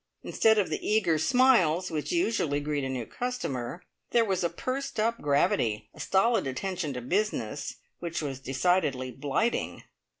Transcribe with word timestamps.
Instead 0.23 0.57
of 0.57 0.71
the 0.71 0.83
eager 0.83 1.19
smiles 1.19 1.91
which 1.91 2.11
usually 2.11 2.59
greet 2.59 2.83
a 2.83 2.89
new 2.89 3.05
customer, 3.05 3.83
there 4.09 4.25
was 4.25 4.43
a 4.43 4.49
pursed 4.49 4.99
up 4.99 5.21
gravity, 5.21 5.89
a 5.93 5.99
stolid 5.99 6.47
attention 6.47 6.91
to 6.91 7.01
business, 7.01 7.75
which 7.99 8.19
was 8.19 8.39
decidedly 8.39 9.11
blighting. 9.11 9.83